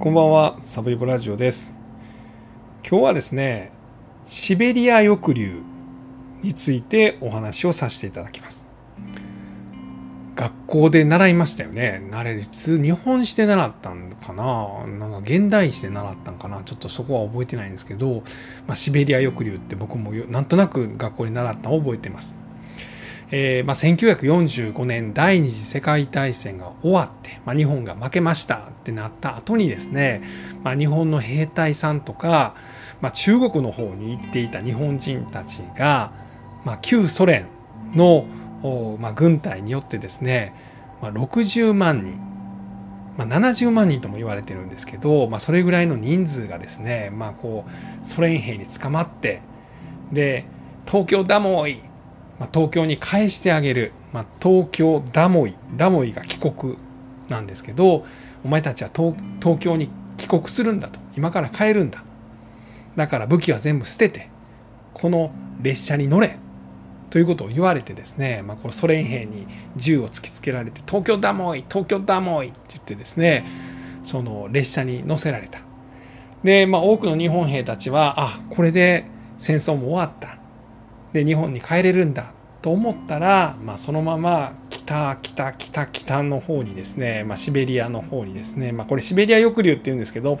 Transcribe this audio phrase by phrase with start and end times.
[0.00, 1.72] こんばんは、サブリブラジオです。
[2.86, 3.72] 今日はですね、
[4.26, 5.62] シベリア抑留
[6.42, 8.66] についてお話をさせていただきます。
[10.34, 12.02] 学校で習いましたよね。
[12.10, 14.86] 慣れ率、日本史で習ったんかな？
[14.86, 16.62] なんか現代史で習ったんかな？
[16.64, 18.24] ちょっとそこは覚えてないんですけど、
[18.66, 22.36] まあ、シベリア抑留って僕もなんとなく学校に習ったのを覚えてます。
[23.30, 30.22] えーまあ、1945年第二次世界大戦が終わって、まあ、日本が負けましたってなった後にですね、
[30.62, 32.54] まあ、日本の兵隊さんとか、
[33.00, 36.12] まあ、中国の方に行っていた日本人たちが、
[36.64, 37.46] まあ、旧ソ連
[37.94, 38.26] の、
[38.98, 40.54] まあ、軍隊によってですね、
[41.00, 42.18] まあ、60万人、
[43.16, 49.40] まあ、70万人とも言われてるんですけど、まあ、それぐらいの人数がですね、まあ、こうソ連兵に捕まって
[50.12, 50.44] で
[50.86, 51.80] 東京ダモイ
[52.38, 56.76] まあ、東京に返してあげる、まあ、東京ダモイダモイが帰国
[57.28, 58.04] なんですけど
[58.44, 61.00] お前たちは東東京に帰国するんだと。
[61.16, 62.02] 今から帰るんだ。
[62.96, 64.28] だから武器は全部捨てて
[64.92, 66.38] この列車に乗れ
[67.10, 73.46] ということを言われてですね、まあ、このソ連兵に銃を突きつけられて東京ダモイ東京ダモイって言ってですね
[74.04, 75.60] その列車に乗せられた。
[76.44, 79.06] で、まあ、多くの日本兵たちはあこれで
[79.38, 80.43] 戦争も終わった。
[81.14, 90.40] で日本に帰れるんだと思ったら、まあ、そのまま北北北北の方にですね、まあ、シベリアの方にですね、まあ、これシベリア抑留っていうんですけど、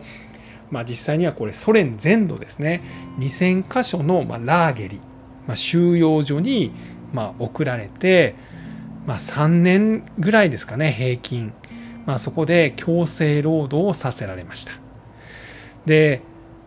[0.70, 2.82] まあ、実際にはこれソ連全土ですね
[3.18, 5.00] 2,000箇所の、まあ、ラーゲリ、
[5.46, 6.72] まあ、収容所に、
[7.12, 8.34] まあ、送られて、
[9.06, 11.52] まあ、3年ぐらいですかね平均、
[12.04, 14.72] まあ、そこで強制労働をさせられました。
[15.86, 16.22] で、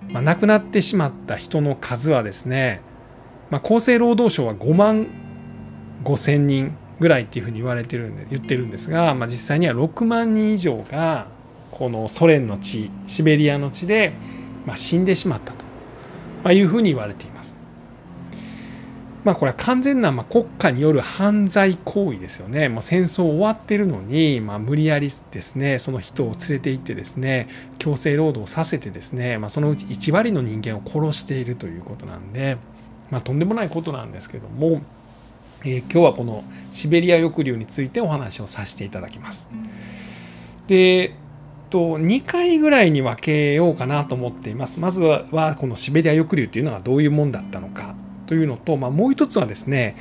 [0.08, 2.86] まあ、亡くなってしまった人の数はですね
[3.49, 5.07] まあ、厚生労働省は5万
[6.03, 11.27] 5千人ぐらいっていうふうに言われてるんで言ってるんですが、まあ、実際には6万人以上が
[11.71, 14.13] このソ連の地シベリアの地で、
[14.65, 15.63] まあ、死んでしまったと、
[16.43, 17.57] まあ、いうふうに言われています。
[19.23, 22.69] まあこれは完全なまあ国家による犯罪行為ですよね。
[22.69, 32.57] もう戦争終わってるのに、まあ、無理やりですね、その人を連れて行ってですね、強制労働させてですね、まあ、そのうち1割の人間を殺しているということなんで、
[33.11, 34.81] まあ、とんでもないことなんですけども、
[35.63, 39.49] えー、今日はこのシベリア抑留についてお話をさせていただきます。
[40.67, 41.15] で、
[41.69, 44.79] と2回ぐらいに分けようかなと思っています。
[44.79, 47.95] まずはこのシベリア抑留というのはどういうもんだったのか
[48.25, 49.95] というのと、まあ、もう一つはですね、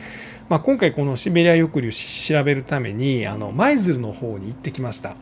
[0.48, 5.16] まあ、今回このシベリア抑留調べるためにあの舞鶴の方に行ってきました。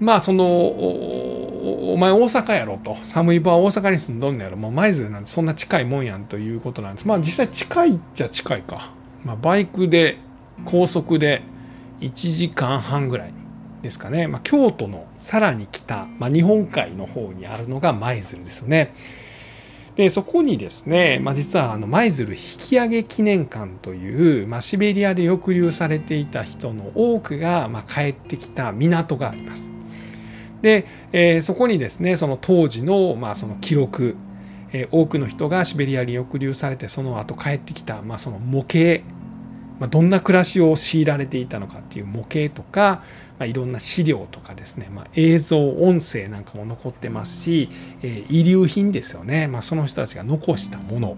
[0.00, 2.96] まあそのお前大阪やろと。
[3.02, 4.56] 寒い場は大阪に住んどんのやろ。
[4.56, 7.08] もう舞鶴なんてそんな近いもんやんということなんです。
[7.08, 8.92] まあ実際近いっちゃ近いか、
[9.24, 10.18] まあ、バイクで
[10.64, 11.42] 高速で
[12.00, 13.32] 1時間半ぐらい
[13.82, 18.94] ですかね、まあ、京都のさらに北、まあ、日本海の方にあるのが舞鶴ですよね。
[19.96, 29.77] でそこにですね、まあ、実はあの舞鶴引き上げ記念館という、まあ、シベリアで抑留されていた人の多くが、まあ、帰ってきた港があります。
[30.62, 34.16] で、えー、そこにですねその当時の,、まあその記録、
[34.72, 39.04] えー、多くの人がシベリアに抑留されてその後帰ってきた、まあ、その模型、
[39.78, 43.02] まあ、どんな暮らしを強いられていたのかっていう模型とか、
[43.38, 47.68] まあ、いろんな資料とかですね、まあ、映像音声なんかも残ってますし、
[48.02, 51.16] えー、遺留品ですよね、まあ、その人たちが残したもの。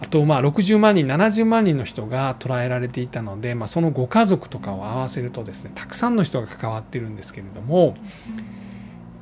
[0.00, 7.96] あとまあ60万人70万人の人が捕らえられていたので、まあ、そのご家族とかを合わせるとですねたくさんの人が関わってるんですけれども、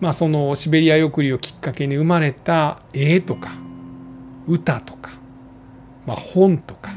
[0.01, 3.53] まあ、そのシベリア抑留をきっかけに生まれた絵とか
[4.47, 5.13] 歌とか、
[6.07, 6.93] まあ、本とか、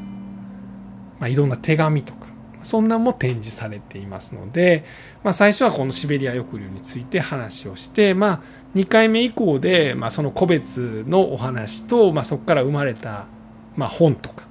[1.19, 2.25] まあ、いろんな手紙とか
[2.63, 4.85] そんなも展示されていますので、
[5.23, 8.41] まあ、最初はこのシベリア抑留について話をして、まあ、
[8.73, 13.27] 2回目以降で、まあ、その個別のお話と、まあ、そこから生まれた
[13.75, 14.45] まあ、本とか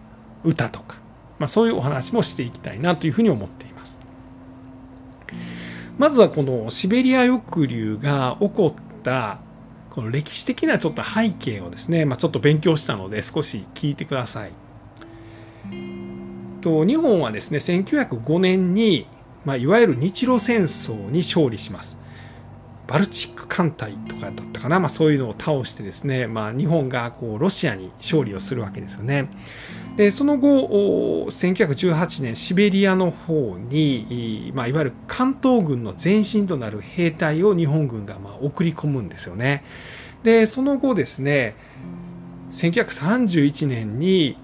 [0.44, 0.96] 歌とか、
[1.38, 4.00] まあ、そういうお話もしていきたいなというふうに思っています。
[5.98, 9.38] まずはこのシベリア抑留が起こった
[9.90, 14.52] この歴史的なちょっと背景をですね、まあ、ちょっと勉強したので少し聞いてください。
[16.60, 19.06] と日本はですね1905年に、
[19.44, 21.96] まあ、いわゆる日露戦争に勝利します。
[22.94, 29.30] バルチック艦隊とかだったかな、まあ、そういうのを倒してですね、まあ、日本がこうロシアに勝利をするわけですよね。
[29.96, 39.64] でその後1918年シベリアの方に、まあ、いわゆる関東軍の前身となる兵隊を日本軍がまあ送り込むんですよね。
[40.22, 41.56] でその後ですね
[42.52, 44.38] 1931年に、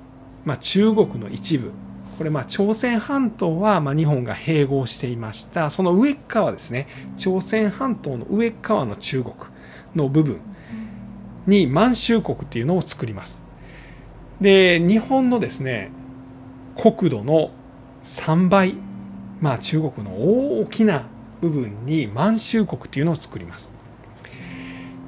[0.45, 1.71] まあ、中国の一部
[2.21, 5.71] これまあ朝鮮半島はま日本が併合していました。
[5.71, 6.87] その上側ですね。
[7.17, 9.35] 朝鮮半島の上側の中国
[9.95, 10.39] の部分
[11.47, 13.43] に満州国っていうのを作ります。
[14.39, 15.93] で日本のですね
[16.77, 17.53] 国土の
[18.03, 18.75] 3倍
[19.41, 20.15] まあ中国の
[20.61, 21.07] 大きな
[21.41, 23.73] 部分に満州国っていうのを作ります。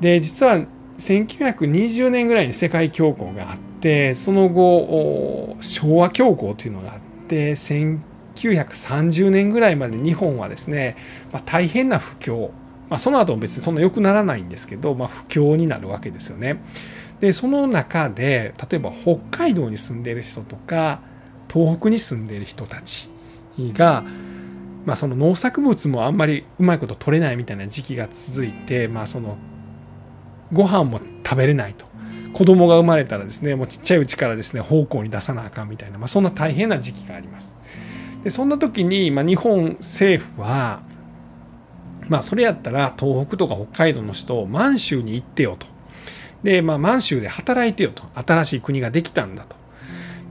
[0.00, 0.62] で実は
[0.96, 7.00] 1920年ぐらいに世界恐慌があってその後昭和恐慌というのがあっ
[7.32, 10.96] て1930年ぐらいまで日本はですね、
[11.32, 12.50] まあ、大変な不況、
[12.90, 16.60] まあ、その後も別にそんな良くならないんですけど、まあ、不況になるわけですよね。
[17.20, 21.00] でその中で例えば北海道に住んでいる人とか
[21.48, 23.08] 東北に住んでいる人たち
[23.56, 24.04] が、
[24.84, 29.36] まあ、その農作物もあんまりうまいこと取れないみたいな時期が続いて、まあ、その
[30.52, 31.86] ご飯も食べれないと
[32.32, 37.54] 子供が生まれたらですねもうちっちゃいうちからですね奉公に出さなあかんみたいな、まあ、そんな大変な時期があります。
[38.24, 40.82] でそんな時に、まあ、日本政府は
[42.08, 45.66] まあそれやったら東北とか北海道の人を満州に行ってよと。
[46.42, 48.02] で、まあ、満州で働いてよと。
[48.14, 49.56] 新しい国ができたんだと。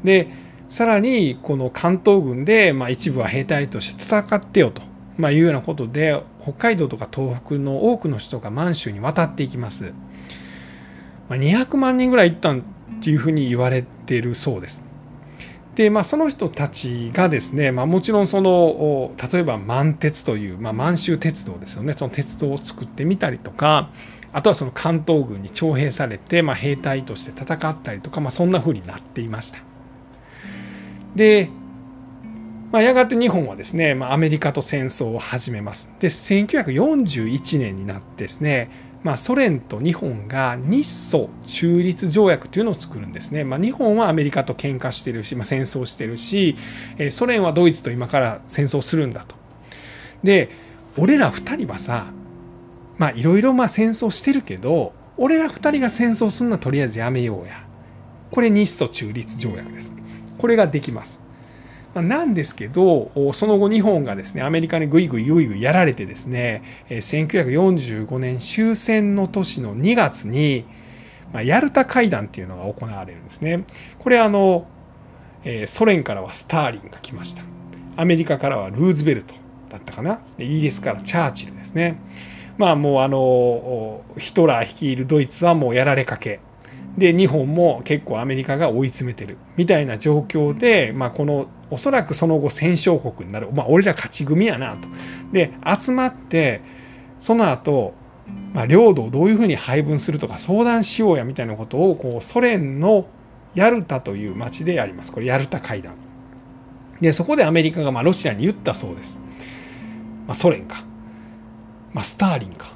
[0.04, 0.30] で
[0.70, 4.82] さらにこの関東軍で、まあ、一部は兵隊として戦ってよと、
[5.18, 9.94] まあ、いうようなことで北海道とか東北の多くの人が満州に渡っていきます。
[11.32, 12.60] まあ、200万人ぐらい行ったっ
[13.02, 14.84] ていうふうに言われてるそうです。
[15.76, 23.90] でまあ、その人たちがですね、まあ、もちろんその例えば満鉄という、まあ、満州鉄道ですよねその鉄道を作ってみたりとか
[24.34, 29.60] あとはその関東軍に徴兵されて、まあ、兵隊として戦ったりとか、まあ、そんなふうになっていました。
[31.16, 31.50] で、
[32.74, 35.96] まあ、やがて日本はですね、まあ、アメリカと戦争を始めます。
[36.00, 43.44] で1941年になってですねまあ、ソ連と日本が日ソ中立条約というのを作るんですね。
[43.44, 46.56] まあ、日本はアメリカと喧嘩してるし、まあ、戦争してるし、
[47.00, 49.36] えソ連はドイツと今から戦争するんだと。
[50.24, 50.50] で
[50.98, 52.12] 俺ら2人はさ
[52.98, 57.66] まあいろいろま戦争してるけど俺ら2人が戦争するのはとりあえずやめようや。
[58.30, 59.94] これ日ソ中立条約です。
[60.38, 61.22] これができます。
[61.96, 70.66] なんですけど、その後日本がですね、アメリカにぐいぐいぐいぐいやられてですね、1945年終戦の年の2月に、
[71.34, 73.66] まヤルタ会談っていうのが行われるんですね。
[74.00, 74.68] これあの、
[75.66, 77.44] ソ連からはスターリンが来ました。
[77.98, 79.36] アメリカからはルーズベルト
[79.70, 80.22] だったかな。
[80.38, 82.00] イギリスからチャーチルですね。
[82.58, 86.40] まあもうあの、ヒトラー率いるドイツはもうやられかけ。
[86.98, 94.88] で日本も結構アメリカが追い詰めてるみたいな状況で、まあ、このおそらくその後戦勝国になる、まあ、俺ら勝ち組やなと。
[95.32, 96.62] で集まって
[97.20, 97.94] その後、
[98.54, 103.08] まあ領土をどういうふうに配分するとか相談しようやみたいなことをこうソ連の
[103.56, 105.12] ヤルタという町でやります。
[105.12, 105.94] これヤルタ会談。
[107.00, 109.20] でそこでアメリカがまあロシアに言ったそうです。
[110.28, 110.84] まあ、ソ連か、
[111.94, 112.68] まあ、スターリンか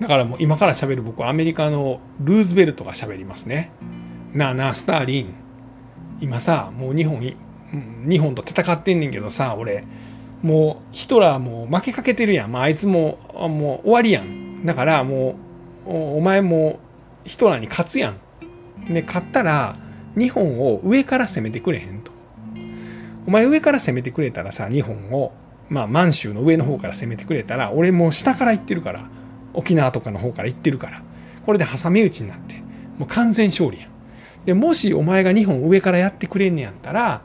[0.00, 3.72] だからもう今から喋る僕はアメリカのルーズベルトが喋りますね。
[4.32, 5.34] なあなあスターリン
[6.20, 9.84] 今さもう日本日本と戦ってんねんけどさ俺。
[10.42, 14.64] もうヒトラーもう負けかけてるやん、まあ、いつももう終わりやん。
[14.64, 15.36] だからも
[15.86, 16.78] うお前も
[17.24, 18.16] ヒトラーに勝つやん。
[18.92, 19.76] で勝ったら
[20.16, 22.10] 日本を上から攻めてくれへんと。
[23.26, 25.32] お前上から攻めてくれたらさ日本を
[25.68, 29.08] まあ満州の上の方から攻めてくれたら俺もう下から行ってるから。
[29.52, 31.02] 沖縄とかの方から行ってるから。
[31.44, 32.54] これで挟み撃ちになって。
[32.96, 33.90] もう完全勝利やん。
[34.44, 37.22] でもしお前が日本上からやってくれんねやったら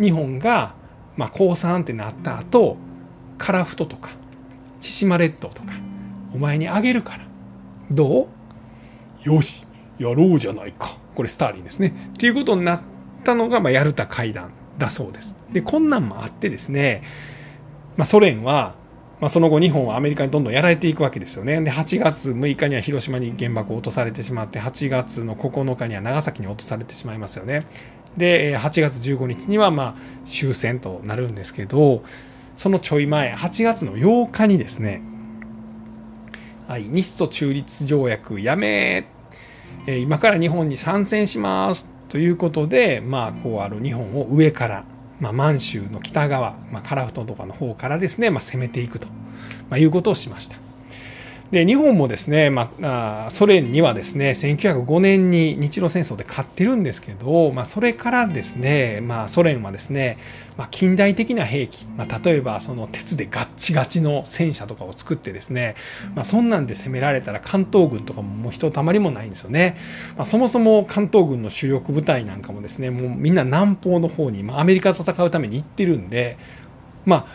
[0.00, 0.74] 日本が
[1.16, 2.76] まあ降参ってなった後
[3.38, 4.10] 樺太とか
[4.80, 5.72] 千島列島とか
[6.34, 7.26] お前にあげるから。
[7.90, 8.24] ど
[9.24, 9.28] う？
[9.28, 9.66] よし
[9.98, 10.98] やろうじゃないか。
[11.14, 12.10] これスターリンですね。
[12.14, 12.80] っていうことになっ
[13.24, 15.34] たのが、まあ、ヤルタ会談だそうです。
[15.52, 17.02] でこんなんもあってですね、
[17.96, 18.74] まあ、ソ連は
[19.20, 21.60] まあ、その後日本はアメリカにどんどんやられていくわけですよね。
[21.62, 27.62] で8月6日には広島に原爆を落とされてしまって8月の9日には長崎に落とされてしまいますよね。
[28.16, 29.94] で8月15日にはまあ
[30.26, 32.02] 終戦となるんですけど
[32.56, 35.02] そのちょい前8月の8日にですね、
[36.66, 39.06] はい、日ソ中立条約やめ
[39.86, 44.84] 今から日本に参戦しますということでまあこうある日本を上から
[45.20, 49.08] まあ、満州の北側、まあ、樺太とかの方からですね、まあ、攻めていくと、
[49.70, 50.65] まあ、いうことをしました。
[51.50, 60.18] で日本もですね、まあ、ソ連にはですね1905年に日露戦争で勝ってるんですけど、まあ、それからですね、まあ、ソ連はですね、
[60.56, 65.76] まあ、近代的な兵器、まあ、例えばその鉄でガッチガチの戦車とかを作ってですね、
[66.16, 69.76] まあ、そんなんで攻められたら関東軍とかももうひとたまりもないんですよね、
[70.16, 76.38] まあ、そもそも関東軍の主力部隊なんかもですねもうみんな南方の方に、まあ、アメリカと戦うために行ってるんで
[77.04, 77.26] まあ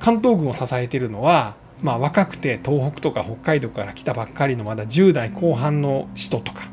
[0.00, 6.70] 関東軍を支えているのはまあ、若くて東北とか北海道から来たばっかりのまだ10代後半の人とか。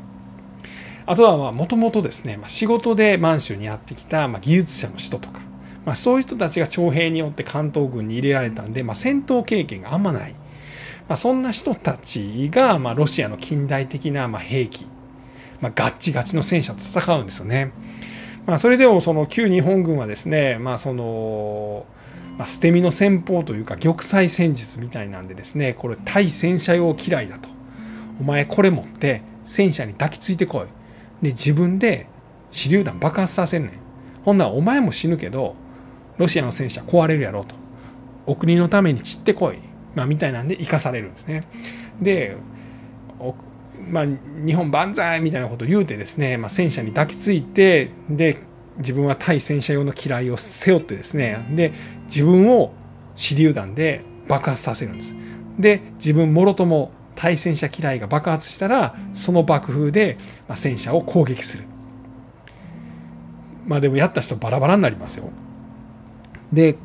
[1.04, 5.40] あとはもともとですね、まあ、仕事で満州にやってきた、まあ、技術者の人とか、
[5.84, 10.32] まあ、そういう人たちが徴兵によって関東軍に入れられたんで、まあ、戦闘経験があんまない、
[11.08, 14.86] まあ、そんな人たちが、まあ、ロシアの近代的な、まあ、兵器、
[15.60, 17.72] まあ、ガッチガチの戦車と戦うんですよね。
[18.46, 21.84] まあ、それでもその旧日本軍はですね、まあ、その
[22.38, 27.48] まあ、捨て身の戦法というか玉砕戦術みたいなんでですねこれ対戦車用嫌いだと。
[28.20, 30.66] お前これ持って戦車に抱きついてこい。
[31.24, 32.06] で自分で
[32.50, 33.72] 手榴弾爆発させんねん。
[34.24, 35.56] ほんならお前も死ぬけど
[36.18, 37.54] ロシアの戦車壊れるやろと。
[38.26, 39.58] お国のために散ってこい、
[39.94, 41.44] まあ、みたいなんで生かされるんですね。
[42.00, 42.36] で
[43.90, 44.06] まあ、
[44.46, 48.38] 日本万歳みたいなことを言うてですね、まあ、戦車に抱きついてで
[48.78, 51.72] 自分は対戦車用の機雷を背負ってですねで
[52.06, 52.72] 自分を
[53.16, 55.14] 手榴弾で爆発させるんです。
[55.58, 60.16] で自分もろとも対戦車機雷が爆発したらその爆風で
[60.54, 61.64] 戦車を攻撃する。
[63.66, 65.30] まあでもやった人バラバラになりますよ。
[66.52, 66.76] で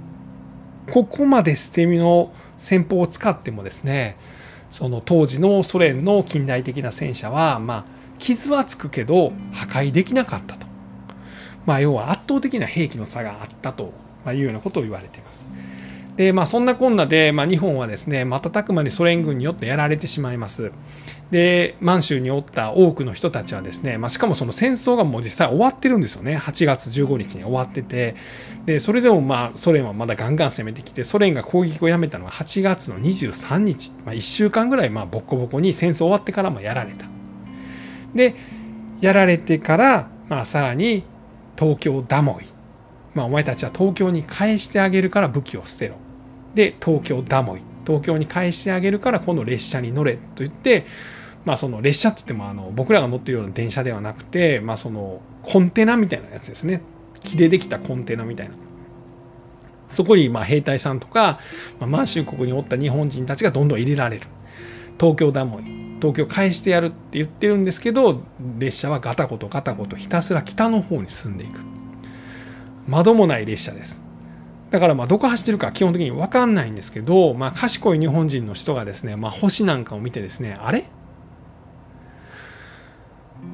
[0.91, 4.17] ここまで捨て身の戦法を使ってもですね
[4.69, 7.85] その当時のソ連の近代的な戦車はまあ
[8.19, 10.66] 傷はつくけど破壊できなかったと。
[11.67, 13.91] まあ、要は圧倒的な兵器の差があったと
[14.27, 15.45] いうようなことを言われています。
[16.15, 20.71] でまあ、そんなこんなで、まあ、日本はですね瞬く間にソ連軍によってやられてしまいます。
[21.29, 28.15] で満州におった多くの人たちはですね、まあ、しかもその戦争がもう実際終わってるんですよね8月15日に終わってて
[28.65, 37.05] でそれでもまあソ連はまだガンガン攻めてきてソ連が攻撃をやめたのは8月の23日、まあ、1週間ぐらいまあボッコボコに戦争終わってからもやられた。
[38.15, 38.33] で
[39.01, 41.03] やられてから、まあ、さらに
[41.57, 42.45] 東京ダモイ。
[43.13, 45.95] まあ、お前たちは東京に返してあげるから武器を捨てろ。
[46.53, 47.61] で、東京ダモイ。
[47.85, 50.85] 東京に返してあげるからこの列車に乗れと言って、
[51.45, 56.81] まあその列車って言ってもあの僕らが乗ってるような電車ではなくて、まあそのコンテナみたいなやつですね。
[57.23, 58.55] 木でできたコンテナみたいな。
[59.87, 61.39] そこにまあ兵隊さんとか、
[61.79, 64.27] まあ、満州国におった日本人たちがどんどん入れられる。
[64.99, 65.86] 東京ダモイ。
[65.97, 68.21] 東京返してやるって言ってるんですけど
[68.57, 71.59] 列車はガタゴトガタゴトひたすら北の方に進んでいく。
[72.87, 74.01] 窓もない列車です。
[74.69, 80.85] だからまあどこ走ってるか基本的に分かんないんですけど、まあ、賢い日本人の人がですね、まあ、星なんかを見てですねあれ？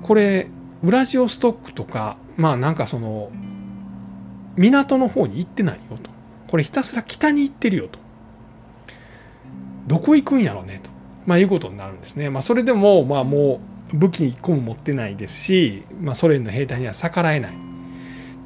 [0.02, 0.50] これ
[0.84, 3.32] ウラジオストックとかまあなんかその
[4.56, 6.12] 港の方に行ってないよと。
[6.48, 8.00] これひたすら北に行ってるよと。
[9.88, 10.92] どこ行くんやろうねと。
[11.26, 12.30] まあ、いうことになるんですね。
[12.30, 13.62] まあ、それでも、まあ、も
[13.94, 17.54] う武器1個も持ってないですし、まあ、ソ連の兵隊には逆らえない。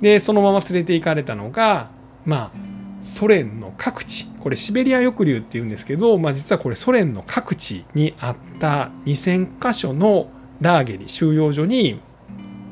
[0.02, 1.90] で、そのまま連れて行かれたのが、
[2.26, 2.68] まあ、
[3.02, 10.30] ソ連の各地、これシベリア抑留っていうんですけど、まあ、実はこれソ連の各地にあった2000箇所の
[10.62, 12.00] ラーゲリ収容所に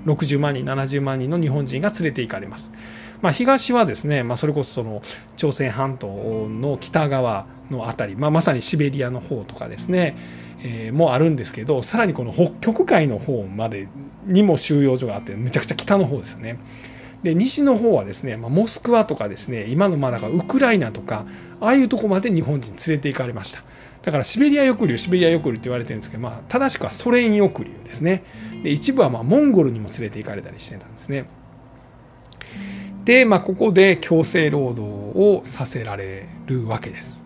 [0.05, 2.71] 60万人、70万人の日本人が連れて行かれます。
[3.25, 5.01] まあ、東はですね、まあ、それこそその
[5.35, 10.15] 朝鮮半島の北側の辺り、まあ、まさにシベリアの方とかですね、
[10.61, 13.87] えー、もあるんですけどさらにこの北極海の方まで
[14.27, 16.59] にも収容所があってめちゃくちゃ北の方ですよね。
[17.23, 21.25] で西の方はですね、まあ、モスクワとかですね今のまあだかウクライナとか
[21.59, 23.63] ああいうとこまで日本人連れて行かれました。
[24.03, 28.23] だからシベリア抑留シベリア抑留って言われてるんですけど、まあ、正しくはソ連抑留ですね。
[28.61, 31.25] で一部はまモンゴルにも連れて行かれたりしてたんですね。
[33.05, 37.25] で、まあ、ここで強制労働をさせられるわけです。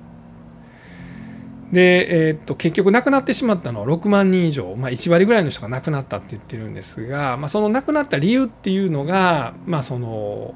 [1.71, 10.55] で、えー、っと結局亡くなってしまったのは6万人以上、まあ、1割ぐらいの人が亡くなったって言ってるんですが、まあ、その亡くなった理由っていうのが、まあ、その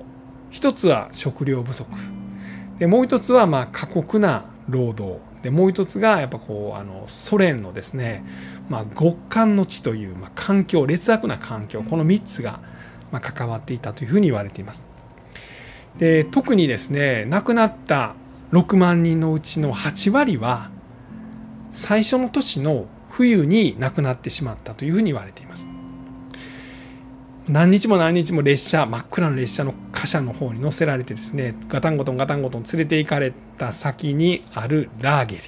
[0.49, 1.89] 一つは食料不足。
[2.79, 5.19] でもう一つはまあ過酷な労働。
[5.43, 8.25] でもう一つがやっぱこうあのソ連のですね、
[8.69, 11.83] まあ、極寒の地という、まあ、環境劣悪な環境。
[11.83, 12.59] この3つが
[13.11, 14.92] まあ関わっていたというふうに言われています。
[15.97, 18.15] で特にですね亡くなった
[18.51, 20.69] 6万人のうちの8割は
[21.71, 25.67] 最初の年の冬に亡くなってしまったというふうに言われています。
[27.47, 35.41] 何日も何日も列車真っ暗な列車の貨車の方に乗せられてですねガタンゴトンガタンゴトン連れて行かれた先にあるラーゲリ。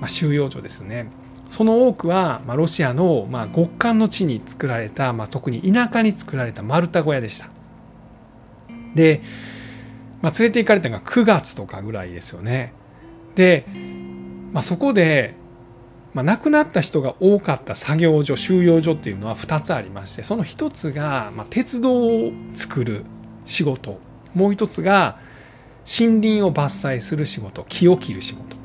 [0.00, 1.06] まあ、収容所ですね。
[1.48, 7.48] その多くは、まあ、ロシアの、まあ、極寒の地に作られた、まあ、特に田舎に作られた丸太小屋でした。
[8.94, 9.22] で、
[10.24, 12.72] まあ、連れて行かれたのが9月とかぐらいですよね。
[13.34, 13.66] で、
[14.52, 15.34] まあ、そこで
[16.14, 23.04] まあ、亡くなった人が多かった作業所収容所っていうのは2つありましてその1つが、まあ、鉄道を作る
[23.44, 23.98] 仕事。
[24.32, 25.18] もう1つが
[25.86, 27.66] 森林を伐採する仕事。
[27.68, 28.56] 木を切る仕事。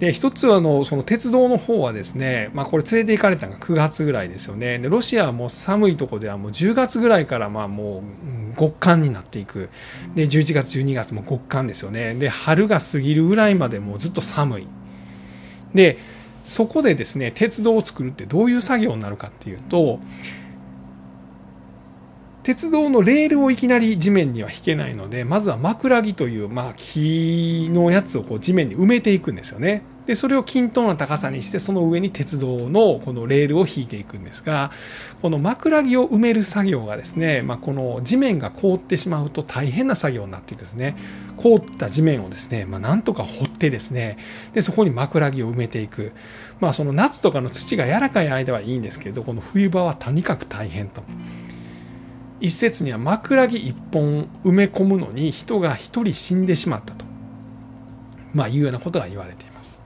[0.00, 4.78] で一つはのその鉄道の方はですね、まあ、これ連れて行かれたのが9月ぐらいですよね。
[4.78, 8.02] でロシアはもう寒いとこではもう10月ぐらいからまあも
[8.54, 9.68] う極寒になっていく。
[10.14, 12.14] で11月12月も極寒ですよね。
[12.14, 14.66] で春が過ぎるぐらいまでもうずっと寒い。
[15.74, 15.98] で
[16.46, 20.00] そこでですね鉄道を作るってどういう作業になるかっていうと
[22.42, 29.82] 鉄道のレールをいきなり地面には引けないのでまずは枕木という、まあ、木のやつをこう地面に埋めていくんですよね。
[30.06, 34.72] でそれを均等な高さにしてその上に鉄道のこのレールを引いていくんですが
[35.22, 40.96] この枕木を埋める作業がですね、まあ、この地面が凍ってしまうと大変な作業になっていくんですね
[41.36, 44.18] 凍った地面をですね、まあ、なんとか掘ってですね
[44.52, 46.10] でそこに枕木を埋めていく
[46.58, 51.04] まあその夏とかの土が柔らかい間はいいんですけどこの冬場はとにかく大変と。
[52.40, 57.04] 一説には枕木一本埋め込むのに人が一人死んでしまったと、
[58.32, 59.78] まあ、いうようなことが言われています。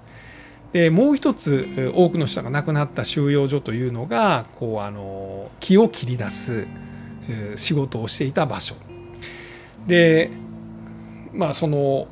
[0.72, 6.66] でもう一つ多くの人が亡くなった収容所というのがこうあの木を切り出す
[7.54, 8.74] 仕事をしていた場所
[9.86, 10.30] で
[11.32, 12.08] まあその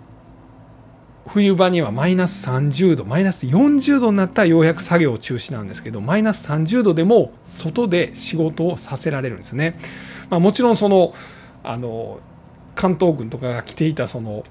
[1.27, 9.79] 冬場にはマイナス30度マイナス40度になったらようやく作業中止なんですけどマイナス30度でも外で仕事をさせられるんですね。
[10.33, 11.13] まあ、もちろんその
[11.63, 12.19] あの
[12.75, 14.45] 関東軍とかが着ていたその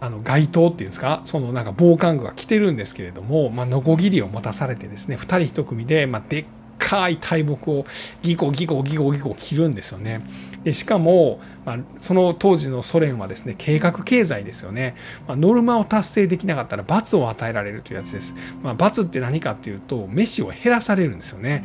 [0.00, 6.44] あの街灯っていうんですかそのなんか防寒具が着てるんですけれども、まあ、ノコギリを持たされてですね2人1組で、まあ、でっ
[6.78, 7.84] かい大木を
[8.22, 10.22] ギコギコギコギコ切るんですよね。
[10.64, 21.64] でしかも、まあ、その当時のソ連はですね計画経済ですよね、まあ、ノルマを達成できなかったら罰を与えられるというやつです、まあ、罰って何かっていうと飯を減らされるんですよね。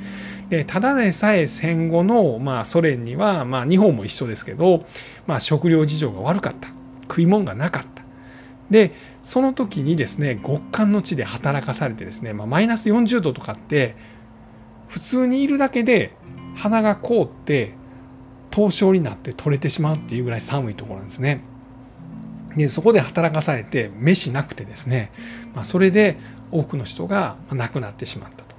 [0.50, 4.86] でただでさえ戦後の、まあ、ソ連には、まあ、日本も一緒ですけど、
[5.26, 6.70] まあ、食料事情が悪かった。
[7.08, 8.04] 食い物がなかった。
[8.70, 8.92] で
[9.24, 13.96] その時にですね極寒の地で働かされてですね、まあ、マイナス40度とかって
[14.90, 16.14] 普通にいるだけで
[16.56, 17.77] 鼻が凍って
[18.52, 21.42] 凍傷になって取れてしまうっていうぐらい寒いところなんですね。
[22.56, 25.12] でそこで働かされて飯なくてですね、
[25.54, 26.18] まあ、それで
[26.52, 28.56] 多くの人が亡くなってしまったと。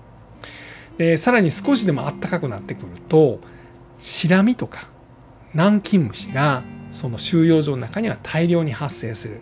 [0.98, 3.40] でさらに少しでも暖かくなってくると
[3.98, 4.88] シラミとか
[5.52, 9.40] 南京虫がその収容所の中には大量に発生する。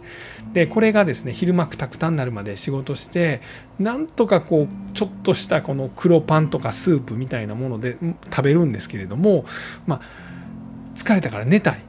[0.52, 3.42] でこれがですね昼間くたくたになるまで仕事して
[3.78, 7.98] なんとかこうちょっとしたこの黒パンとかスープみたいなもので
[8.30, 9.44] 食べるんですけれども
[9.86, 10.25] まあ
[10.96, 11.80] 疲れたから寝たい。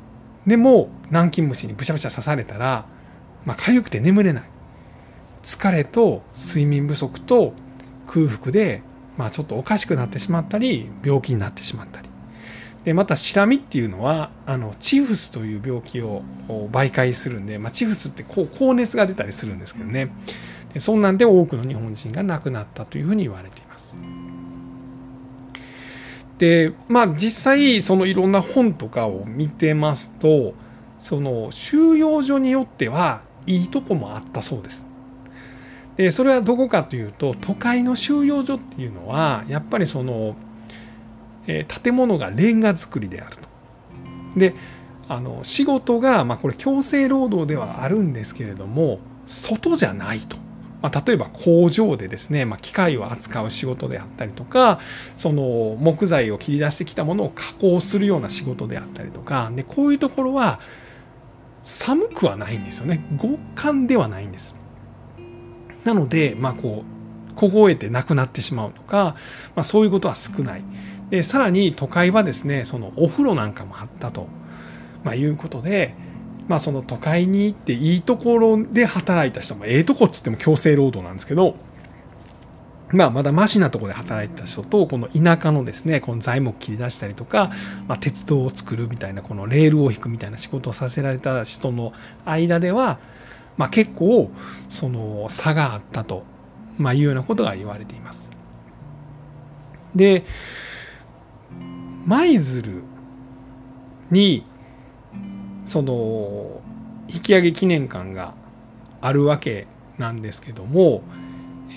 [0.45, 2.85] でも南京虫にぶしゃぶしゃ刺されたら
[3.45, 4.43] まあ痒くて眠れない。
[5.43, 7.53] 疲れと睡眠不足と
[8.05, 8.81] 空腹で
[9.17, 12.09] まあちょっとおかしくなってしまったり病気になってしまったり。
[12.85, 20.09] でまたシラミっていうのはあのチフスという病気を媒介するんで、まあ、チフスってこう高熱が出たりするんですけどね。
[20.73, 23.66] でそんなんで多くの日本人が亡くなったというふうに言われています。
[26.37, 30.53] でまあ実際そのいろんな本とかを見てますと
[30.99, 34.85] その収容所によってはいいとこもあったそうです。
[35.95, 40.35] でそれはどこかというと都会の収容所っていうのはやっぱりその、
[41.47, 43.49] えー、建物がレンガ造りであると。
[44.37, 44.53] で
[45.09, 50.37] あの仕事が、まあ、これ強制労働ではあるんですけれども外じゃないと。
[50.87, 54.79] まあ、例えば工場でですね、まあ、機械を扱う仕事であったりとか
[55.17, 60.61] その木材を切り出してきたものを加工するような仕事であったりとかでこういうところは
[61.63, 64.55] 寒くはないんですよね極寒ではないんです。
[65.83, 66.83] なので、まあ、こ
[67.31, 69.15] う凍えてなくなってしまうとか、
[69.55, 70.63] まあ、そういうことは少ない。
[71.09, 74.27] でさらに都会はですねそのお風呂なんかもあったと、
[75.03, 75.95] まあ、いうことで
[76.47, 81.55] まあその都会に行っていいところで働いた人もええとこっつっても強制労働なんですけど
[82.91, 87.51] まあまだマシなところで働いてた人とこの田舎のですねこの材木切り出したりとか、
[87.87, 91.91] まあ、鉄道を作るみたいなこのレールを引くみたいな仕事をさせられた人の
[92.25, 92.99] 間では、
[93.57, 94.31] まあ、結構
[94.69, 96.23] その差があったと、
[96.77, 98.31] まあ、いうようなことが言われています。
[99.93, 100.23] で
[102.05, 102.83] 舞鶴
[104.11, 104.45] に
[105.67, 106.61] その
[107.07, 108.33] 引き上げ記念館が
[109.01, 111.03] あるわけなんですけども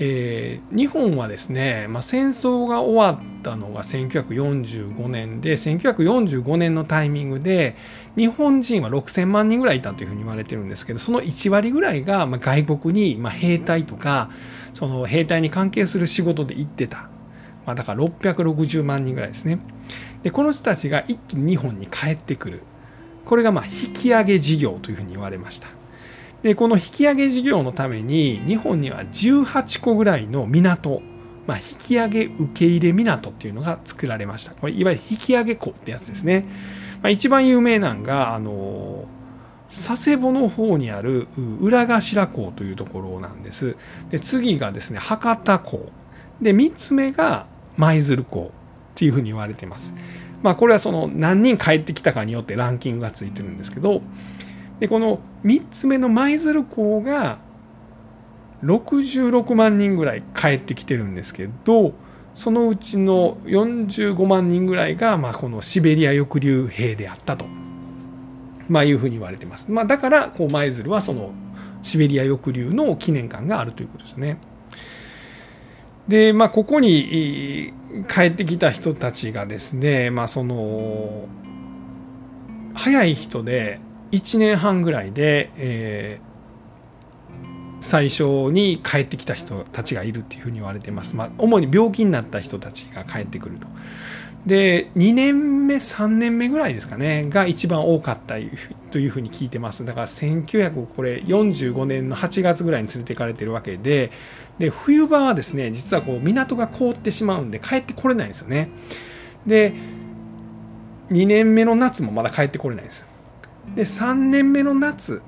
[0.02, 7.76] えー、日本はですね、まあ、戦争が終わったのが1945年で1945年のタイミングで
[8.16, 14.30] 日本人は6000万人ぐらいいたというふうに言われてるんですけどその1割ぐらいがま外国にま兵隊とか
[14.72, 17.10] その兵隊に関係する仕事で行ってた、
[17.66, 19.58] まあ、だから660万人ぐらいですね。
[20.22, 22.62] でこの人たちが一気に日本に帰ってくる。
[23.24, 25.68] これがま引き上げ事業というふうに言われました。
[26.42, 31.02] でこの引き上げ事業のために日本には18個ぐらいの港、
[31.46, 34.52] まあ、引き上げ受け入れ港っていうのが作られました。
[34.52, 36.46] これいわゆる引き上げ港ってやつですね、
[37.02, 39.04] まあ、一番有名なのがあの
[39.68, 41.28] 佐世保の方にある
[41.60, 43.76] 浦頭港というところなんです。
[44.10, 45.90] で次がですね博多港。
[46.40, 49.94] で3つ目が舞鶴港っていうふうに言われています。
[50.42, 54.02] まあこれはその何人帰ってきたかによってランキングがついてるんですけど
[54.78, 57.38] でこの3つ目の舞鶴港が
[58.64, 61.94] 66万人ぐらい帰ってきてるんですけど
[62.34, 67.44] そのうちの45万人ぐらいが、まあ、このシベリア抑留兵であったと、
[68.68, 69.70] まあ、いうふうに言われてます。
[69.70, 71.32] まあ、だからこう舞鶴はその
[71.82, 74.38] シベリア抑留の記念館があるということですね。
[76.08, 77.72] で、まあ、ここに
[78.08, 81.28] 帰ってきた人たちがですね、まあ、その
[82.74, 83.80] 早い人で
[84.12, 86.20] 1年半ぐらいで、え、
[87.80, 91.16] 最初に帰ってきた人たちがいるっていうふうに言われてます。
[91.16, 93.66] まあ、主に病気になった人たちが帰ってくると。
[94.46, 98.36] で、2年目、3年目ぐらいですかね、が一番多かった
[98.90, 99.84] というふうに聞いてます。
[99.84, 104.12] だから1945年の8月ぐらいに連れて行かれてるわけで、
[104.58, 108.70] で、冬場はですね、実はこう港が凍ってしまうんで帰ってこれないんですよね。
[109.46, 109.74] で、
[111.10, 113.04] 2年目の夏もまだ帰ってこれないんです。
[113.74, 115.22] で3年目の夏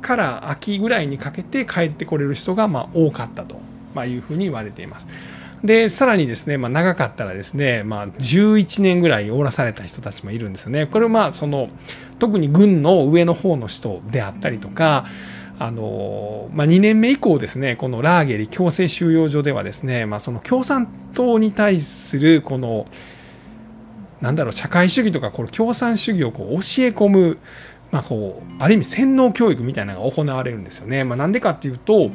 [0.00, 3.60] から秋ぐらいにかけて帰ってこれる人がま多かったと、
[3.94, 5.06] まいうふうに言われています。
[5.64, 10.86] でさらにですね、まあ、長かったらですね、まあ、11年ぐらいおらされた人たちもいるんですよね。
[10.86, 11.68] これまあその
[12.18, 15.06] 特に軍の上の方の人であったりとか
[15.58, 22.86] あのまあ、2年目以降ですねこのラーゲリ強制収容所ではですね、まあ、その共産党に対するこの
[24.22, 26.56] なんだろう社会主義とかこの共産主義をこう教え
[26.88, 27.38] 込む、
[27.90, 31.04] まあ、こうある意味洗脳教育みたいなのが行われるんですよね。
[31.04, 32.10] まあ、なんでかっていうと、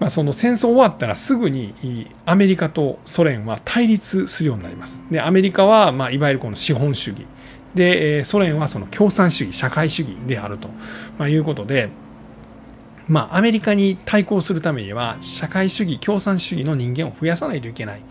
[0.00, 5.00] まあ、その戦争終わったらすぐにアメリカとソ連は対立するようになります。
[5.10, 7.26] でアメリカは、まあ、いわゆるこの資本主義
[7.74, 10.68] でソ連はその共産主義社会主義であると、
[11.18, 11.90] まあ、いうことで。
[13.08, 18.02] まあ、アメリカに対抗するためには社会主義共産主義の人間を増やさないといけない。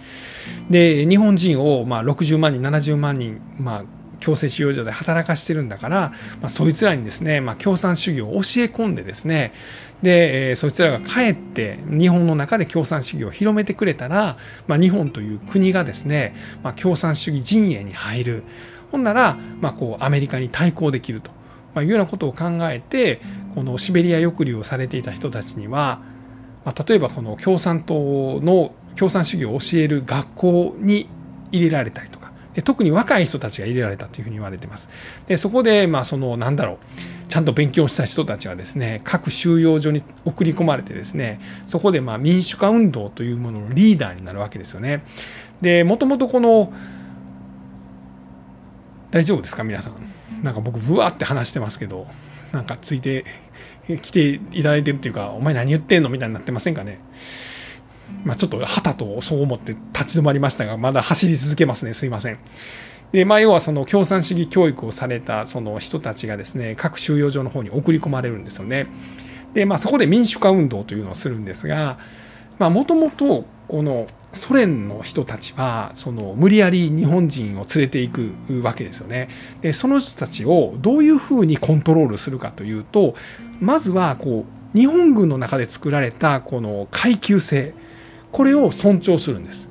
[0.70, 3.84] で日本人をまあ60万人70万人、まあ、
[4.20, 9.54] 強制収容所で働かしてるんだから、まあ、そいつらにですね、まあ、共産主義を教え込んでですね
[10.02, 18.44] で、えー、そいつらが帰って日本の中で共産主義を広めてくれたら、まあ、日本という国がですね、まあ、共産主義陣営に入る。
[18.92, 21.32] ほんなら、まあ、こうアメリカに対抗できると、
[21.76, 23.22] まあ、いうようなことを考えて
[23.54, 26.02] このシベリア抑留をされていた人たちには、
[26.66, 31.08] まあ、例えばこの共産党の共産主義を教える学校に
[31.52, 32.19] 入れられたりと。
[32.62, 34.90] 特に若い人たちが入れられたというふうに言われてます。
[35.28, 36.78] でそこでまあそのなんだろう。
[37.30, 45.04] ちゃんと勉強した人たちはですね各収容所に送り込まれてですねそこでまあ民主化運動というもののリーダーになるわけですよね。
[45.62, 46.74] でもともとこの
[49.12, 49.64] 大丈夫ですか？
[49.64, 49.94] 皆さん。
[50.44, 52.08] なんか僕ブワーって話してますけど
[52.52, 53.26] なんかついて
[54.02, 56.10] きていただいてるっていうかお前何言ってんの？
[56.10, 57.00] みたいになってませんかね？
[58.24, 61.94] まあ、ちょっとはたとそう思って立ち止まりましたが、まだ走り続けますね。
[61.94, 62.38] すいません。
[63.12, 68.88] で、まあ、要はその共産主義教育をされたその人たちがですね、各収容所の方に送り込まれるんですよね。
[69.54, 71.98] で、まあ、そこで民主化運動というのをするんですが、
[72.60, 79.30] まあ、もともと、このソ連の人たちは、その無理やり日本人を連れていくわけですよね。
[79.62, 83.16] で、その人たちをどういうふうにコントロールするかというと、
[83.60, 84.46] まずは、こ
[84.76, 87.74] う、日本軍の中で作られたこの階級性、
[88.32, 89.70] これを尊重するんです。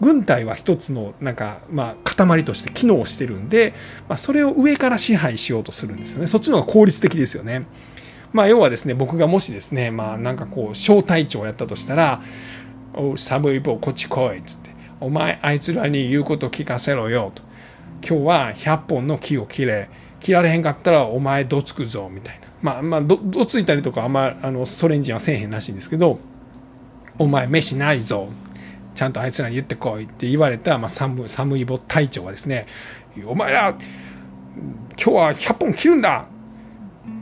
[0.00, 3.74] 軍隊は一つのなんか、まあ、塊として機能してるんで、
[4.08, 6.26] まあ、それを上から支配しようとするんですよね。
[6.26, 7.66] そっちの方が効率的ですよね。
[8.32, 12.22] まあ、要はですね、僕がもしですね、まあ、なんかこう、小隊長をやったとしたら、
[12.94, 17.42] おう寒い棒こっち来いっつって、お前、あいつらに言うこと聞かせろよと。
[18.06, 19.88] 今日は100本の木を切れ、
[20.20, 22.48] 切られへんかったらお前どつくぞみたいな。
[22.60, 26.18] まあ、まあど、どついたりとかあんまあのソ連人はせえへんらしいんですけど、
[27.18, 28.28] お前飯ないぞ。
[28.94, 32.66] ちゃんとあいつらに言ってこいって言われた、まあ、寒寒いぼ隊長はですね、
[33.26, 33.78] お前ら、今
[34.96, 36.26] 日は100本切るんだ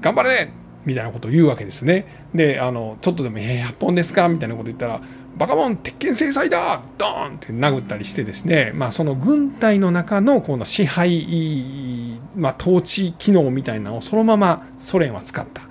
[0.00, 0.48] 頑張れ
[0.86, 2.26] みたいなことを言うわけですね。
[2.34, 5.00] であのちょっとでも「えー、8本ですか?」みたいなこと言ったら
[5.36, 15.62] 「バカモン鉄拳制裁だドーン!」って殴ったりしてですね、まあ、その軍隊の中のこの支配、まあ、統治機能みたいなのをそのままソ連は使った。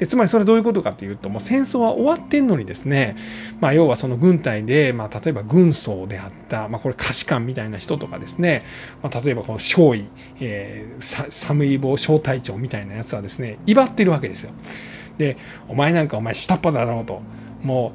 [0.00, 3.16] でつまりそれはどういうことかというともう戦争は終わってんのにですね、
[3.60, 8.62] まあ、要はその軍隊で、まあ、例えば軍曹であった、まあ、これ下士官みたいな人とかですね、
[9.02, 10.08] まあ、例えばこの少尉、
[10.40, 14.52] えー、サムイボ小隊長みたいなやつはですね威張ってるわけですよ。
[15.18, 15.36] で
[15.68, 17.20] お前なんかお前下っ端だろうと
[17.62, 17.92] も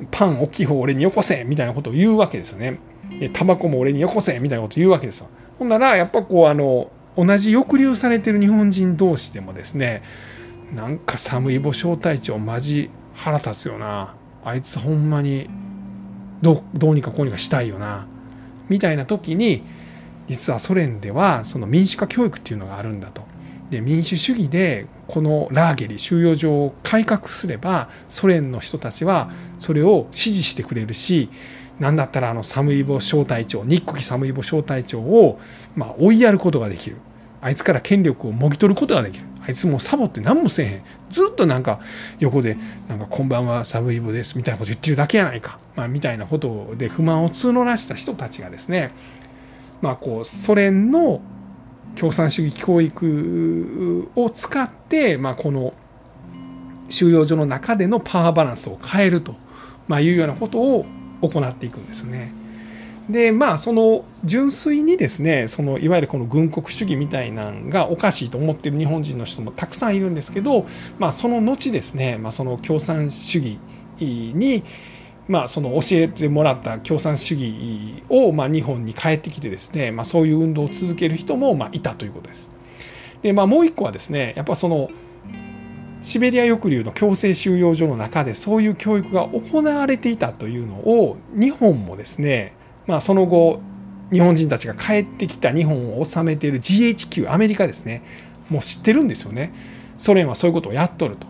[0.00, 2.78] うパン大きい方俺によこせみたいなことを言うわけですよね。
[3.20, 5.28] でタバコも俺によこせみたいなことを言うわけですよ。
[5.58, 10.02] ほんならやっぱこうあの同じ抑留されてる日本人同士でもですね
[10.74, 14.14] なんか寒い母小隊長マジ腹立つよな。
[14.44, 15.48] あいつほんまに
[16.42, 18.06] どうにかこうにかしたいよな。
[18.68, 19.64] みたいな時に
[20.28, 23.22] 実はソ連ではその民主化教育っていうのがあるんだと。
[23.70, 31.28] で民主主義でこのラーゲリ収容所を改革すればソ連の人たちはそれを支持してくれるし
[31.78, 35.38] 何だったらあのサムイボ小隊長日国サムイボ小隊長を
[35.76, 36.96] ま追いやることができる。
[37.40, 39.24] あいつから権力をもぎ取ることができる。
[39.46, 40.82] あいつもサボって何もせえへん。
[41.10, 41.80] ずっとなんか
[42.18, 42.56] 横で
[42.88, 48.92] なんか「こんばんはサブイボです」みたいなこと言ってるだけやないか、まあ、みたいなことで不満を募らした人たちがですね。
[49.80, 51.20] まあこうソ連の
[51.94, 55.74] 共産主義教育を使って、まあ、この
[56.88, 59.34] 収容所の中でのパワーバランスを変えると、
[59.88, 60.86] まあ、いうようなことを
[61.22, 62.32] 行っていくんですね。
[63.08, 70.66] でまあその純粋にですねそのいわゆるこの軍国主義みたいなんがおかしいと思ってる日本人の人もたくさんいるんですけど、
[70.98, 73.58] まあ、その後ですね、まあ、その共産主義
[73.98, 74.62] に、
[75.26, 82.50] まあ、その教えてもらった共産主義を、まあ、日本に帰ってきてですね、まあ、そういう運動を続ける人も、まあ、いたということです。
[83.22, 84.90] でまあ、もう一個はですねやっぱその
[86.02, 92.54] シベリア抑留の強制収容所の中でそういう教育が行われていたというのを日本もですね
[92.88, 93.60] まあ、その後
[94.10, 98.02] 日本人たちが帰ってきた日本を治めている GHQ アメリカですね。
[98.48, 99.52] もう知ってるんですよね。
[99.98, 101.26] ソ連はそういうことをやっとると。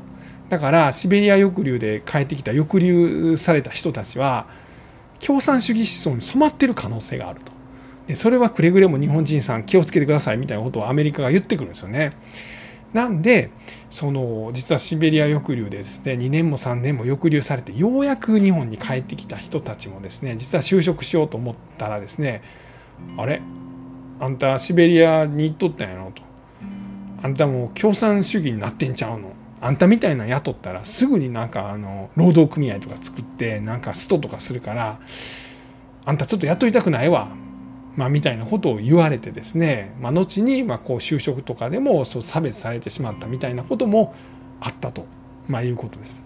[0.49, 4.47] だからシベリア抑留で帰ってきた抑留された人たちは
[5.19, 7.53] 共産主義思想に染まってる可能性があると。
[8.07, 12.13] でそれはくれぐれも日本人さん気をつけてくださいみたいなことをアメリカが言ってくるんですよね。
[12.93, 13.51] なんで
[13.91, 22.43] その実はシベリア抑留でですね2年も3年も抑留されてようやく日本に帰ってきた人たちもですね実は就職しようと思ったらですね
[23.17, 23.43] あれ？
[24.21, 26.23] あんたシベリアに行っとったんやろと。
[27.23, 29.33] あんたもう共産主義になってんちゃうの？
[29.61, 34.99] あんたみたいな雇ったらすぐになんかあの労働組合とか作ってなんかストとかするから
[36.05, 37.29] あんたちょっと雇いたくないわ。
[37.99, 44.15] まあ、みたいなことを言われてですね、まあ、後にまこう就職とかでもそう差別されてしまったみたいなことも
[44.61, 45.05] あったと、
[45.49, 46.23] まあ、いうことです。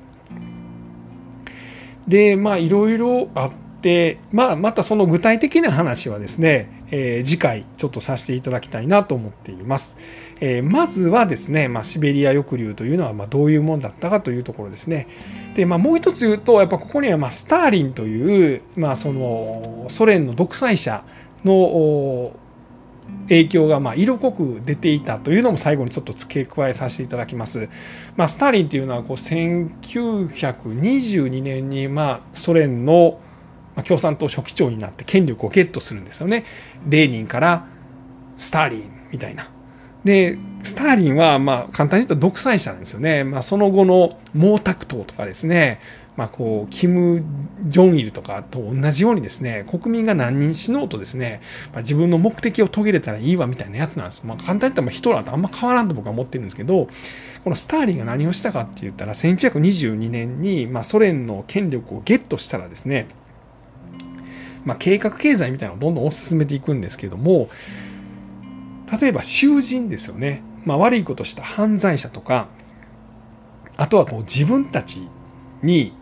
[2.06, 9.96] でまあいろいろあって、まあ、またその具体的な話はですね、えー、次回ちょっとさせていただきたいなと思っています。
[10.40, 15.08] えー、まずはですね、まあ、シベリア抑留というのはまどういうもんだったかというところですね。
[15.54, 21.02] で、まあ、もう一つ言うとやっぱここにはまスターリンという、まあ、そのソ連の独裁者
[21.44, 22.33] の
[23.28, 27.68] 影響がま色濃く出ていたというのも最後にちょっと付け加えさせていただきます。
[28.16, 33.18] まあ、スターリンというのはこう1922年にまソ連の
[33.85, 36.44] 共産党書記長になって権力をゲットするんですよね。
[36.88, 37.66] レーニンから
[38.37, 39.50] スターリンみたいな。
[40.05, 43.24] でスターリンはまあ簡単に言うと独裁者なんですよね。
[43.24, 45.81] まあ、その後の毛沢東とかですね
[46.16, 47.25] まあ、こうキム・
[47.68, 51.40] ジョンイルとかと同じようにですね国民が何人死のうとですね、
[51.72, 54.25] まあ、自分の目的を遂げれたらいいわみたいなやつなんです。
[54.25, 56.88] まあ、簡単に言ったらヒトラーとあんま変わらんと僕は思ってるんですけど
[57.44, 63.09] このスターリンが何をしたかって言ったら1922年に、まあ、ソ連の権力をゲットしたらですね、
[64.64, 67.48] まあ、計画経済みたいなのをどんどん推し進めていくんですけども
[69.01, 72.48] 例えば囚人ですよね、まあ、悪いことした犯罪者とか
[73.79, 75.09] あとはこう自分たち
[75.62, 75.94] に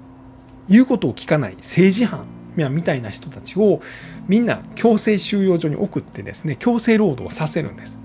[0.69, 3.81] 言うことを聞かない政治犯みたいな人たちを
[4.29, 7.99] みんな強制収容所に送ってですね強制労働させるんです。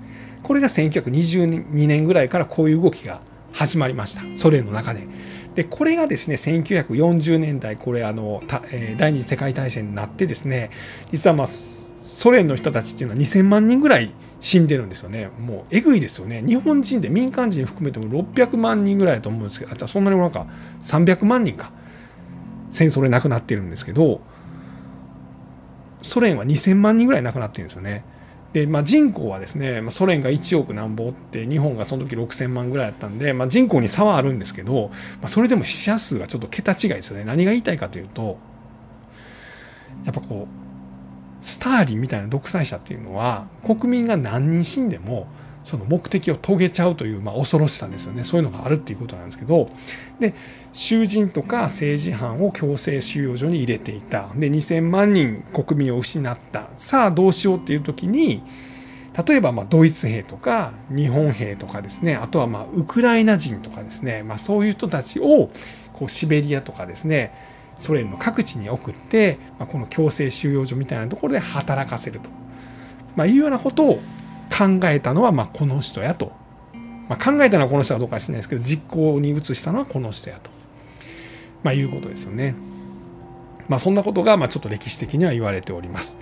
[0.44, 3.20] これが1922年ぐらいからこういう動きが
[3.52, 5.08] 始まりましたソ連の中で。
[5.56, 8.44] でこれがですね1940年代これあの
[8.98, 10.70] 第二次世界大戦になってですね
[11.12, 20.46] 実はまあソ連の人たちっていうのは2000万人ぐらい死んでるんですよねもうえぐいですよね日本人で民間人含めても600万人ぐらいだと思うんですけどあじゃあそんなにもなんか
[20.82, 21.72] 300万人か
[22.76, 24.22] 戦争で亡くなってるんですけど
[26.02, 28.06] ソ連は2000万人ぐらい亡くなってるんですよね。
[28.54, 38.38] で、まあ、人口はですね、ま、ソ連が1億なんぼって日本がその時6000万ぐらいだったんで、まあ、人口に差はあるんですけど、まあ、それでも死者数がちょっと桁違いですよね何が言いたいかというと
[40.06, 45.28] やっぱこうスターリンみたいな独裁者っていうのは国民が何人死んでも
[45.66, 48.24] その目的を遂げちゃうという、まあ、恐ろしさですよね。
[48.24, 49.70] そういうのがあるっていうことなんですけど。
[50.20, 50.34] で
[50.72, 54.30] 囚人とか政治犯を強制収容所に入れていた。
[54.36, 56.70] で2000万人国民を失った。
[56.78, 58.44] さあどうしようっていう時に
[59.28, 62.16] 例えばまドイツ兵とか日本兵とかですね。
[62.16, 65.50] あとはまあウクライナ人とかですね、まあ、そういう人たちを
[65.94, 67.34] こうシベリアとかですね。
[67.78, 72.30] ソ連の各地に送って、まあ、この強制収容所みたいなところで働かせると、
[73.16, 74.00] まあ、いうようなことを
[74.50, 76.32] 考えたのはまこの人やと、
[77.10, 80.50] まあ、考えたのはこの人はどうかしれないですけど実行に移したのはこの人やと、
[81.64, 82.56] まあ、いうことですよね。
[83.68, 86.18] まあ、そんなことがまあちょっと歴史的には言われております。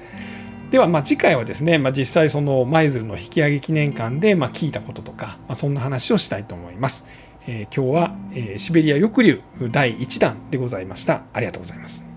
[0.72, 7.06] ではまあ次回はですね、まあ、実際その舞鶴の引き上げ記念館でま聞いたこととか、まあ、そんな話をしたいと思います。
[7.46, 11.24] えー、今日は、えー、シベリア抑留第1弾でございました。
[11.34, 12.13] ありがとうございます。